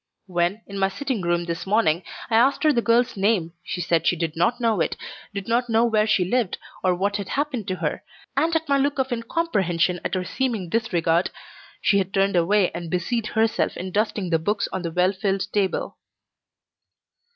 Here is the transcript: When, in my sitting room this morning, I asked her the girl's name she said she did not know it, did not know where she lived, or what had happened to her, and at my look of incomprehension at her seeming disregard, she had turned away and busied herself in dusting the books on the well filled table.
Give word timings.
When, 0.25 0.61
in 0.65 0.79
my 0.79 0.89
sitting 0.89 1.21
room 1.21 1.45
this 1.45 1.67
morning, 1.67 2.01
I 2.31 2.35
asked 2.35 2.63
her 2.63 2.73
the 2.73 2.81
girl's 2.81 3.15
name 3.15 3.53
she 3.63 3.81
said 3.81 4.07
she 4.07 4.15
did 4.15 4.35
not 4.35 4.59
know 4.59 4.79
it, 4.81 4.97
did 5.31 5.47
not 5.47 5.69
know 5.69 5.85
where 5.85 6.07
she 6.07 6.25
lived, 6.25 6.57
or 6.83 6.95
what 6.95 7.17
had 7.17 7.29
happened 7.29 7.67
to 7.67 7.75
her, 7.75 8.03
and 8.35 8.55
at 8.55 8.67
my 8.67 8.79
look 8.79 8.97
of 8.97 9.11
incomprehension 9.11 9.99
at 10.03 10.15
her 10.15 10.23
seeming 10.25 10.69
disregard, 10.69 11.29
she 11.81 11.99
had 11.99 12.15
turned 12.15 12.35
away 12.35 12.71
and 12.71 12.89
busied 12.89 13.27
herself 13.27 13.77
in 13.77 13.91
dusting 13.91 14.31
the 14.31 14.39
books 14.39 14.67
on 14.73 14.81
the 14.81 14.89
well 14.89 15.11
filled 15.13 15.45
table. 15.53 15.97